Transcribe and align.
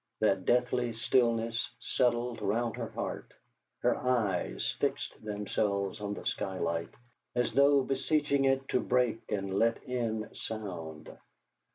That 0.19 0.45
deathly 0.45 0.93
stillness 0.93 1.69
settled 1.79 2.41
round 2.41 2.75
her 2.75 2.87
heart; 2.89 3.35
her 3.83 3.95
eyes 3.95 4.73
fixed 4.79 5.23
themselves 5.23 6.01
on 6.01 6.15
the 6.15 6.25
skylight, 6.25 6.89
as 7.35 7.53
though 7.53 7.83
beseeching 7.83 8.45
it 8.45 8.67
to 8.69 8.79
break 8.79 9.19
and 9.29 9.59
let 9.59 9.77
in 9.83 10.33
sound. 10.33 11.15